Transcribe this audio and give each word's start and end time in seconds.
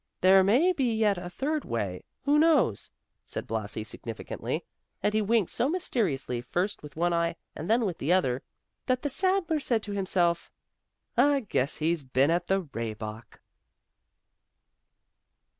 "There 0.21 0.43
may 0.43 0.73
be 0.73 0.95
yet 0.95 1.19
a 1.19 1.29
third 1.29 1.63
way; 1.63 2.05
who 2.23 2.39
knows?" 2.39 2.89
said 3.23 3.45
Blasi, 3.45 3.83
significantly, 3.83 4.65
and 5.03 5.13
he 5.13 5.21
winked 5.21 5.51
so 5.51 5.69
mysteriously 5.69 6.41
first 6.41 6.81
with 6.81 6.95
one 6.95 7.13
eye 7.13 7.35
and 7.55 7.69
then 7.69 7.85
with 7.85 7.99
the 7.99 8.11
other, 8.11 8.41
that 8.87 9.03
the 9.03 9.09
saddler 9.09 9.59
said 9.59 9.83
to 9.83 9.91
himself, 9.91 10.49
"I 11.15 11.41
guess 11.41 11.75
he's 11.75 12.03
been 12.03 12.31
at 12.31 12.47
the 12.47 12.63
Rehbock." 12.63 13.41